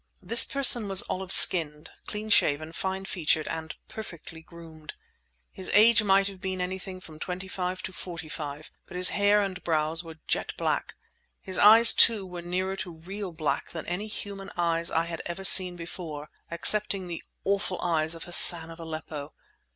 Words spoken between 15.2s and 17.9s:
ever seen before—excepting the awful